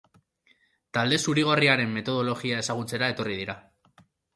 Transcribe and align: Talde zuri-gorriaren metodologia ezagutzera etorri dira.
Talde 0.99 1.21
zuri-gorriaren 1.27 1.95
metodologia 2.01 2.67
ezagutzera 2.67 3.15
etorri 3.15 3.41
dira. 3.45 3.63